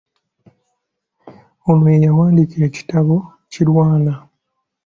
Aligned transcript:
Ono 1.69 1.85
ye 1.93 2.03
yawandiika 2.05 2.55
ekitabo 2.69 3.15
Kirwana. 3.51 4.13